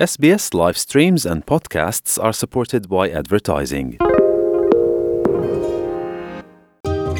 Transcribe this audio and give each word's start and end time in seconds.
SBS 0.00 0.54
live 0.54 0.78
streams 0.78 1.26
and 1.26 1.44
podcasts 1.44 2.18
are 2.18 2.32
supported 2.32 2.88
by 2.88 3.10
advertising. 3.12 3.98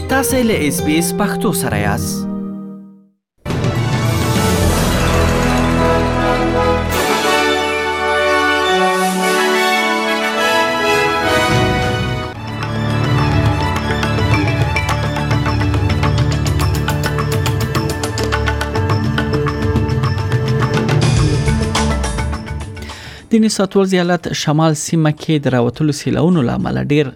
تاسې 0.09 0.43
له 0.49 0.55
SBS 0.73 1.13
پختو 1.19 1.53
سره 1.53 1.77
یاست 1.79 2.29
د 23.33 23.43
نیساتور 23.43 23.85
زیالات 23.93 24.25
شمال 24.43 24.73
سیمه 24.87 25.11
کې 25.21 25.35
دراوتلو 25.45 25.93
سیلاونو 26.01 26.41
لامل 26.49 26.77
ډیر 26.93 27.07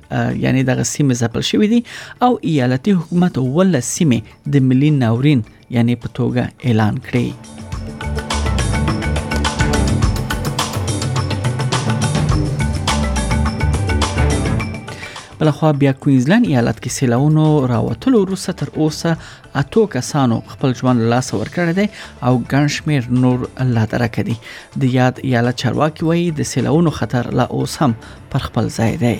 یعنی 0.45 0.61
دغه 0.71 0.85
سیمه 0.95 1.15
زپل 1.23 1.43
شوې 1.51 1.67
دي 1.73 1.81
او 2.29 2.33
ایالتي 2.53 2.93
حکومت 3.01 3.35
ول 3.59 3.73
سیمه 3.95 4.19
د 4.57 4.67
ملي 4.69 4.91
ناورین 5.03 5.41
یعنی 5.81 5.95
په 6.07 6.15
توګه 6.23 6.43
اعلان 6.71 6.95
کړی 7.11 7.27
لخوا 15.45 15.71
بیا 15.81 15.93
کوینزلند 16.05 16.47
ایالت 16.51 16.79
کې 16.85 16.91
سیلاونو 16.99 17.47
راوتلو 17.73 18.19
وروسته 18.25 18.53
تر 18.61 18.69
اوسه 18.81 19.13
اته 19.63 19.83
کسانو 19.97 20.39
خپل 20.55 20.71
ژوند 20.81 20.99
له 21.05 21.09
لاس 21.15 21.29
ورکړی 21.39 21.73
دی 21.79 21.87
او 22.31 22.33
ګڼ 22.53 22.65
شمیر 22.79 23.03
نور 23.23 23.39
لا 23.77 23.85
درکدي 23.93 24.37
د 24.87 24.97
یاد 24.99 25.15
ایالت 25.29 25.57
چارواکي 25.67 26.03
وایي 26.11 26.27
د 26.41 26.51
سیلاونو 26.55 26.91
خطر 27.03 27.31
لا 27.43 27.53
اوس 27.61 27.75
هم 27.81 27.95
پر 28.35 28.41
خپل 28.51 28.65
ځای 28.81 28.93
دی 29.07 29.17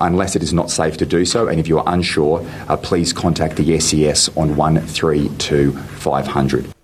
Unless 0.00 0.36
it 0.36 0.42
is 0.44 0.52
not 0.52 0.70
safe 0.70 0.96
to 0.98 1.06
do 1.06 1.24
so, 1.24 1.48
and 1.48 1.58
if 1.58 1.66
you 1.66 1.78
are 1.80 1.84
unsure, 1.92 2.46
please 2.84 3.12
contact 3.12 3.56
the 3.56 3.78
SES 3.80 4.28
on 4.36 4.54
132 4.56 5.72
500. 5.72 6.74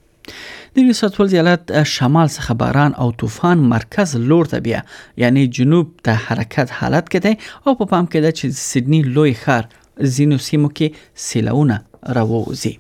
د 0.75 0.79
ریاستوال 0.83 1.33
ایالت 1.33 1.73
شمال 1.95 2.29
څخه 2.35 2.55
باران 2.61 2.93
او 3.07 3.11
طوفان 3.23 3.65
مرکز 3.73 4.15
لور 4.29 4.47
ته 4.53 4.59
بیا 4.67 4.79
یعنی 5.23 5.43
جنوب 5.59 5.91
ته 6.09 6.13
حرکت 6.29 6.71
حالت 6.77 7.09
کده 7.15 7.33
او 7.33 7.73
په 7.73 7.79
پا 7.83 7.91
پام 7.91 8.07
کې 8.15 8.25
ده 8.27 8.37
چې 8.39 8.61
سیدنی 8.61 9.01
لوی 9.17 9.35
ښار 9.41 10.07
زینو 10.15 10.39
سیمو 10.47 10.71
کې 10.79 11.05
سیلونه 11.25 12.17
راووزي 12.21 12.73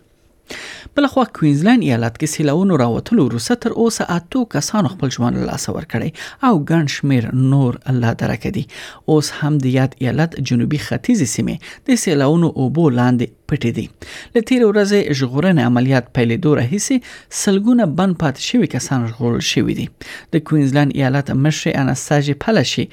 بلخوا 0.97 1.25
کوینزلند 1.41 1.83
ایالت 1.91 2.17
کې 2.17 2.37
سیلاونو 2.37 2.81
راوتلو 2.85 3.27
وروسته 3.29 3.55
تر 3.67 3.77
اوسه 3.83 4.07
اته 4.17 4.47
کسان 4.57 4.89
خپل 4.95 5.13
ژوند 5.19 5.39
له 5.43 5.51
لاسه 5.51 5.77
ورکړي 5.77 6.49
او 6.49 6.55
ګڼ 6.71 6.97
شمیر 6.97 7.29
نور 7.43 7.79
الله 7.95 8.13
درکدي 8.25 8.65
اوس 9.09 9.33
هم 9.43 9.53
د 9.67 9.71
یاد 9.77 9.99
ایالت 10.01 10.41
جنوبي 10.53 10.83
ختیځ 10.89 11.33
سیمه 11.35 11.59
د 11.91 12.03
سیلاونو 12.07 12.53
اوبو 12.65 12.91
لاندې 12.91 13.39
پټې 13.53 13.71
دي 13.77 13.87
لته 14.37 14.69
ورځې 14.69 15.17
ژغورنې 15.21 15.63
عملیات 15.71 16.07
پیل 16.19 16.31
دوه 16.47 16.59
راهیسي 16.61 16.97
سلګونه 17.41 17.87
بن 18.01 18.15
پات 18.23 18.41
شوی 18.49 18.69
کسان 18.75 19.07
ژغورل 19.13 19.43
شوی 19.53 19.77
دي 19.81 19.87
د 20.37 20.45
کوینزلند 20.51 20.97
ایالت 21.01 21.33
مشر 21.47 21.73
انستاج 21.85 22.31
پلشي 22.47 22.87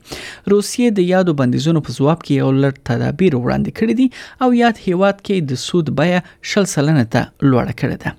روسیې 0.53 0.87
د 0.99 1.07
یادو 1.13 1.37
بندیزونو 1.43 1.83
په 1.89 1.97
جواب 1.99 2.19
کې 2.25 2.39
یو 2.43 2.49
لړ 2.63 2.71
تدابیر 2.91 3.37
وړاندې 3.37 3.71
کړې 3.77 3.93
دي 3.99 4.07
او 4.43 4.49
یاد 4.63 4.75
هیواد 4.87 5.17
کې 5.25 5.35
د 5.53 5.65
سود 5.67 5.93
بیه 6.01 6.19
شل 6.53 6.65
سلنه 6.75 7.05
ته 7.17 7.21
لوړه 7.49 7.73
کړې 7.79 7.97
ده 8.03 8.11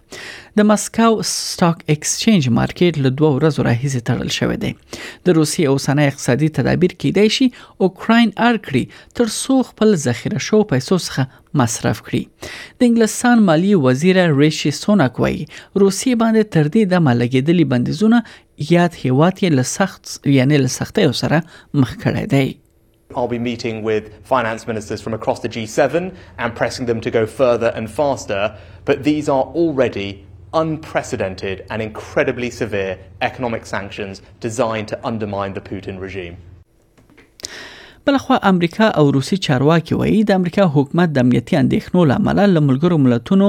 د 0.58 0.62
مسکو 0.68 1.08
سټاک 1.30 1.78
ایکسچینج 1.94 2.44
مارکیټ 2.58 2.94
له 3.06 3.10
دوه 3.20 3.30
ورځو 3.36 3.64
راهیسې 3.66 4.04
تړل 4.10 4.30
شوی 4.36 4.54
دی 4.62 4.70
د 5.26 5.36
روسي 5.38 5.64
اوسنۍ 5.72 6.06
اقتصادي 6.12 6.48
تدابیر 6.58 6.92
کېدای 7.02 7.28
شي 7.36 7.48
اوکرين 7.86 8.30
ارکړي 8.46 8.82
تر 9.20 9.34
څو 9.42 9.58
خپل 9.70 9.92
ذخیره 10.06 10.40
شو 10.46 10.60
پیسو 10.72 10.98
څخه 11.02 11.60
مصرف 11.62 12.00
کړي 12.06 12.22
د 12.48 12.88
انګلستان 12.88 13.44
مالی 13.48 13.74
وزیر 13.86 14.22
ریشي 14.38 14.72
سوناک 14.80 15.20
وایي 15.24 15.44
روسي 15.84 16.14
باندې 16.22 16.52
تر 16.56 16.74
دې 16.74 16.92
د 16.94 17.04
ملګېدلې 17.08 17.72
بندیزونه 17.72 18.22
یاد 18.76 18.98
هیواد 19.00 19.42
یې 19.42 19.58
له 19.58 19.68
سخت 19.72 20.28
یعنی 20.38 20.60
له 20.66 20.74
سختۍ 20.78 21.12
سره 21.24 21.42
مخ 21.82 22.00
کړی 22.06 22.30
دی 22.36 22.46
I'll 23.20 23.30
be 23.34 23.38
meeting 23.42 23.76
with 23.88 24.06
finance 24.32 24.64
ministers 24.70 25.02
from 25.04 25.14
across 25.18 25.42
the 25.44 25.50
G7 25.58 26.08
and 26.46 26.56
pressing 26.60 26.88
them 26.88 27.04
to 27.06 27.12
go 27.16 27.20
further 27.34 27.68
and 27.80 27.92
faster. 27.98 28.40
But 28.88 29.04
these 29.08 29.28
are 29.34 29.44
already 29.64 30.06
unprecedented 30.52 31.66
and 31.70 31.82
incredibly 31.82 32.50
severe 32.50 32.98
economic 33.20 33.66
sanctions 33.66 34.22
designed 34.40 34.88
to 34.88 35.06
undermine 35.06 35.52
the 35.54 35.60
Putin 35.60 36.00
regime. 36.00 36.36
بلخوا 38.08 38.36
امریکا 38.48 38.86
او 38.96 39.10
روسي 39.14 39.36
چارواکي 39.46 39.94
وایي 40.00 40.18
د 40.28 40.32
امریکا 40.40 40.64
حکومت 40.74 41.08
د 41.14 41.24
امنیتي 41.24 41.56
اندېښنو 41.60 42.02
لامل 42.10 42.40
له 42.50 42.60
ملګرو 42.66 42.98
ملتونو 43.06 43.46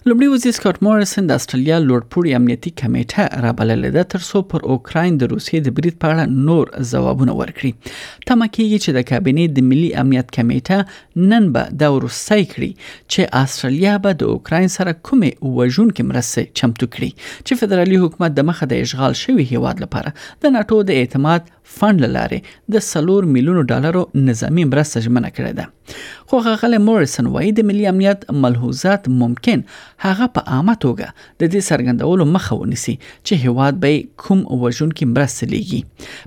لومړي 0.10 0.28
وزیر 0.32 0.54
سکاټ 0.58 0.78
مورسن 0.86 1.26
د 1.30 1.40
استرالیا 1.42 1.78
لوړپوړي 1.86 2.36
امنیتي 2.36 2.72
کمیټه 2.82 3.24
رابللې 3.46 3.96
ده 3.96 4.08
ترڅو 4.14 4.42
پر 4.54 4.64
اوکراین 4.76 5.18
د 5.24 5.30
روسیې 5.32 5.66
د 5.66 5.74
برید 5.80 5.98
په 6.04 6.12
اړه 6.16 6.46
نور 6.50 6.72
ځوابونه 6.92 7.34
ورکړي 7.40 7.72
تمه 8.30 8.48
کیږي 8.54 8.78
چې 8.84 8.96
د 8.98 9.06
کابینې 9.10 9.58
د 9.58 9.66
ملي 9.72 9.90
امنیت 10.04 10.32
کمیټه 10.38 11.28
نن 11.34 11.50
به 11.58 11.76
د 11.84 12.00
روسي 12.06 12.40
کړي 12.54 12.72
چې 12.86 13.36
استرالیا 13.42 13.98
به 14.06 14.20
د 14.24 14.32
اوکراین 14.38 14.72
سره 14.78 14.96
کومې 15.10 15.58
وژون 15.60 15.92
کې 15.92 16.14
مرسته 16.14 16.62
چمتو 16.62 16.92
کړي 16.96 17.28
چې 17.28 17.64
فدرالي 17.64 18.02
حکومت 18.06 18.40
د 18.40 18.50
مخه 18.52 18.72
د 18.76 18.82
اشغال 18.88 19.20
شوی 19.26 19.50
هیواد 19.54 19.86
لپاره 19.88 20.16
د 20.48 20.58
ناتو 20.60 20.82
د 20.92 21.02
اعتماد 21.04 21.54
فند 21.78 22.04
لاره 22.12 22.38
د 22.74 22.86
سلور 22.92 23.26
میلیونو 23.38 23.68
ډالرو 23.74 24.08
نظامی 24.32 24.64
مرسته 24.74 25.06
ژمنه 25.08 25.32
کړې 25.36 25.62
ده 25.62 26.16
خو 26.32 26.40
غاغله 26.46 26.80
مورسن 26.86 27.28
وایي 27.34 27.52
د 27.58 27.68
ملي 27.72 27.86
امنیت 27.92 28.24
ملحوظات 28.46 29.10
ممکن 29.20 29.62
هغه 30.06 30.26
په 30.38 30.42
عامه 30.54 30.76
توګه 30.86 31.08
د 31.42 31.50
دې 31.54 31.62
څرګندولو 31.70 32.24
مخه 32.36 32.54
ونیسي 32.62 32.96
چې 33.26 33.34
هیواد 33.44 33.74
به 33.82 33.92
کوم 34.24 34.40
وژن 34.64 34.90
کې 34.98 35.12
مرسته 35.14 35.44
لګي 35.54 35.82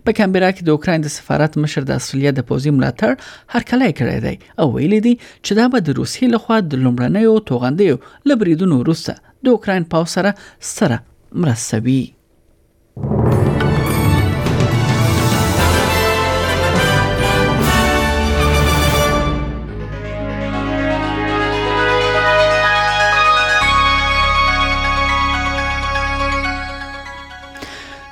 په 0.07 0.11
کمبرا 0.19 0.51
کې 0.55 0.63
د 0.69 0.77
اوکرين 0.77 1.01
د 1.07 1.15
سفارت 1.17 1.53
مشر 1.65 1.83
د 1.91 2.03
استرالیا 2.03 2.33
د 2.37 2.41
پوزي 2.51 2.71
ملاتړ 2.77 3.11
هر 3.57 3.63
کله 3.73 3.87
کړی 3.99 4.19
دی 4.27 4.35
او 4.61 4.67
ویلي 4.77 5.01
دی 5.09 5.15
چې 5.45 5.53
دا 5.63 5.69
به 5.75 5.79
د 5.89 6.01
روسي 6.01 6.25
لخوا 6.37 6.57
د 6.61 6.73
لومړنۍ 6.87 7.25
او 7.33 7.37
توغندې 7.51 7.89
لبریدونو 8.33 8.77
روسه 8.93 9.13
د 9.27 9.47
اوکرين 9.57 9.85
پاو 9.95 10.05
سره 10.17 10.31
سره 10.77 10.97
مرسته 11.45 11.77
وي 11.89 12.03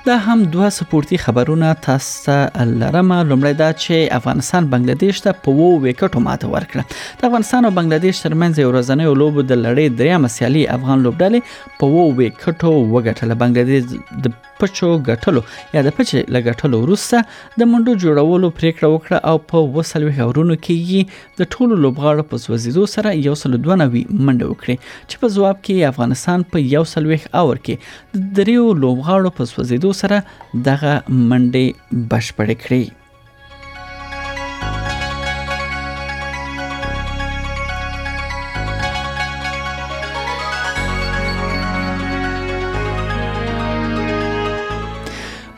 دا 0.09 0.17
هم 0.17 0.43
دوه 0.43 0.69
سپورتي 0.71 1.19
خبرونه 1.19 1.73
تاسو 1.73 2.25
ته 2.27 2.65
لرمه 2.65 3.17
لومړی 3.31 3.53
دا 3.59 3.67
چې 3.83 4.15
افغانستان 4.19 4.69
بنگلاديش 4.75 5.19
ته 5.27 5.35
په 5.47 5.53
وو 5.59 5.67
وکټو 5.83 6.23
ماته 6.29 6.53
ورکړه 6.55 6.85
د 7.23 7.27
افغانستان 7.29 7.65
او 7.65 7.71
بنگلاديش 7.79 8.21
ترمنځ 8.27 8.61
یو 8.63 8.71
ورځنۍ 8.71 9.19
لوب 9.23 9.43
د 9.51 9.61
لړۍ 9.65 9.93
دریم 10.01 10.29
سیالي 10.37 10.65
افغان 10.77 11.05
لوبډلې 11.07 11.77
په 11.83 11.91
وو 11.97 12.09
وکټو 12.23 12.73
وګټله 12.95 13.41
بنگلاديش 13.43 13.85
د 14.25 14.35
پچو 14.63 14.89
غټلو 15.09 15.43
یا 15.75 15.83
د 15.89 15.95
پچې 15.99 16.23
لګټلو 16.37 16.81
وروسته 16.83 17.63
د 17.63 17.71
منډو 17.73 17.95
جوړولو 18.05 18.51
پریکړه 18.59 18.91
وکړه 18.93 19.19
او 19.31 19.37
په 19.53 19.63
وسلو 19.79 20.13
هورونو 20.19 20.57
کې 20.67 21.39
د 21.41 21.51
ټولو 21.55 21.81
لوبغاړو 21.85 22.27
په 22.33 22.43
سوزیدو 22.47 22.87
سره 22.97 23.15
یو 23.29 23.39
سل 23.45 23.57
دوه 23.65 23.79
نوي 23.85 24.03
منډه 24.13 24.51
وکړه 24.53 24.77
چې 25.09 25.23
په 25.25 25.35
جواب 25.39 25.63
کې 25.67 25.91
افغانستان 25.95 26.47
په 26.55 26.65
یو 26.77 26.85
سل 26.95 27.11
وخ 27.15 27.27
اور 27.43 27.65
کې 27.69 28.23
د 28.23 28.31
دریو 28.43 28.69
لوبغاړو 28.85 29.37
په 29.41 29.51
سوزیدو 29.55 29.95
سره 30.05 30.23
دغه 30.71 30.95
منډه 31.27 32.07
بشپړ 32.15 32.55
کړی 32.67 32.85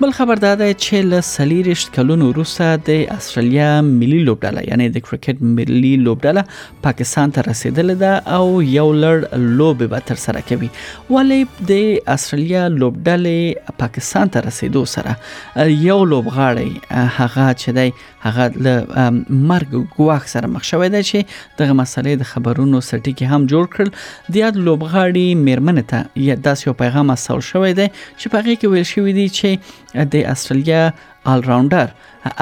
بل 0.01 0.11
خبر 0.17 0.35
دا 0.43 0.51
دی 0.55 0.67
چې 0.75 1.05
له 1.09 1.25
سلیریشت 1.29 1.89
کلونو 1.95 2.27
وروسته 2.29 2.67
د 2.85 3.01
استرالیا 3.15 3.65
ملي 3.89 4.21
لوبډله 4.29 4.61
یعنی 4.69 4.85
د 4.93 5.03
کرکټ 5.09 5.43
ملي 5.57 5.91
لوبډله 6.05 6.79
پاکستان 6.87 7.35
ته 7.39 7.43
رسیدله 7.49 7.97
ده 8.03 8.13
او 8.37 8.63
یو 8.75 8.85
لړ 9.01 9.43
لوبې 9.59 9.93
به 9.95 10.05
تر 10.11 10.23
سره 10.23 10.43
کوي 10.51 10.69
ولې 10.69 11.67
د 11.73 11.91
استرالیا 12.15 12.63
لوبډلې 12.77 13.75
پاکستان 13.83 14.33
ته 14.39 14.45
رسیدو 14.47 14.85
سره 14.95 15.67
یو 15.89 15.99
لوبغاړی 16.15 17.05
هغه 17.19 17.51
چې 17.65 17.79
دی 17.81 18.09
هغه 18.23 18.65
له 18.69 19.05
مرګ 19.05 20.01
ګواخ 20.01 20.33
سره 20.35 20.53
مخ 20.57 20.67
شوی 20.71 20.91
دی 20.97 21.05
چې 21.11 21.61
دغه 21.61 21.77
مسلې 21.83 22.25
د 22.25 22.33
خبرونو 22.33 22.83
سټی 22.89 23.13
کې 23.19 23.35
هم 23.37 23.47
جوړ 23.53 23.77
کړل 23.77 24.33
د 24.33 24.41
یاد 24.45 24.65
لوبغاړي 24.65 25.45
میرمن 25.53 25.85
ته 25.95 26.27
یا 26.31 26.41
داسې 26.49 26.83
پیغام 26.83 27.15
استول 27.19 27.47
شوی 27.53 27.77
دی 27.83 27.89
چې 27.93 28.35
په 28.39 28.45
هغه 28.45 28.59
کې 28.63 28.77
ویل 28.79 28.91
شوی 28.95 29.17
دی 29.23 29.29
چې 29.43 29.79
د 29.95 30.15
استرالیا 30.33 30.83
آل 31.31 31.41
راونډر 31.51 31.87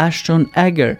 اشټون 0.06 0.44
اګر 0.62 0.90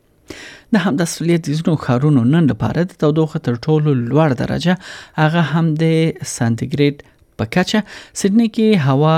د 0.74 0.84
همداس 0.86 1.14
فلیت 1.20 1.42
د 1.48 1.52
زونو 1.60 1.76
خارونو 1.86 2.22
نن 2.34 2.44
لپاره 2.52 2.82
د 2.92 3.00
تودوخه 3.04 3.40
تر 3.48 3.56
ټولو 3.66 3.90
لوړ 4.12 4.30
درجه 4.42 4.76
هغه 5.22 5.42
هم 5.52 5.66
د 5.82 5.90
سانتیګریډ 6.36 6.96
په 7.42 7.46
کچه 7.56 7.80
سیدنی 8.22 8.48
کې 8.56 8.68
هوا 8.88 9.18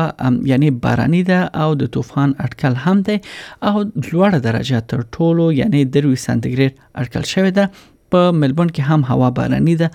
یعنی 0.51 0.69
باراني 0.86 1.22
ده 1.29 1.39
او 1.65 1.69
د 1.81 1.91
طوفان 1.95 2.29
اټکل 2.45 2.74
هم 2.83 2.98
ده 3.07 3.22
او 3.69 3.75
لوړ 4.10 4.31
درجه 4.48 4.79
تر 4.93 5.00
ټولو 5.15 5.45
یعنی 5.62 5.81
2 5.98 6.05
سانتیګریډ 6.25 6.72
اټکل 7.03 7.25
شوی 7.36 7.51
ده 7.60 7.65
په 8.13 8.32
ملبورن 8.39 8.70
کې 8.77 8.89
هم 8.89 9.03
هوا 9.13 9.27
باراني 9.38 9.74
ده 9.82 9.88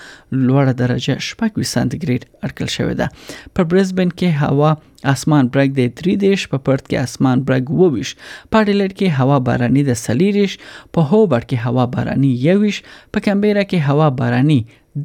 لوړه 0.46 0.72
درجه 0.80 1.14
شپږ 1.26 1.60
سانتیګریډ 1.72 2.48
اټکل 2.48 2.70
شوې 2.76 2.96
ده 3.00 3.54
په 3.58 3.66
برزبن 3.72 4.10
کې 4.22 4.44
هوا 4.44 4.70
اسمان 5.12 5.50
برګ 5.56 5.76
د 5.78 5.92
3 6.00 6.16
دیش 6.24 6.46
په 6.54 6.62
پرت 6.68 6.84
کې 6.88 7.08
اسمان 7.08 7.44
برګ 7.50 7.72
وویش 7.82 8.12
په 8.26 8.66
ډیلټ 8.70 8.96
کې 9.00 9.20
هوا 9.22 9.38
باراني 9.50 9.84
د 9.90 10.00
سلیریش 10.02 10.56
په 10.64 11.06
هوبر 11.12 11.46
کې 11.48 11.64
هوا 11.68 11.86
باراني 11.94 12.32
یویش 12.48 12.80
په 13.14 13.26
کمبيرا 13.28 13.64
کې 13.70 13.88
هوا 13.92 14.08
باراني 14.22 14.58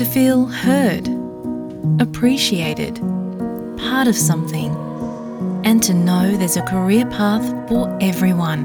To 0.00 0.04
feel 0.16 0.44
heard, 0.62 1.10
appreciated, 2.08 3.00
part 3.84 4.12
of 4.14 4.20
something, 4.24 4.78
and 5.72 5.84
to 5.92 5.98
know 6.06 6.22
there's 6.38 6.58
a 6.66 6.66
career 6.74 7.04
path 7.20 7.50
for 7.68 7.82
everyone. 8.14 8.64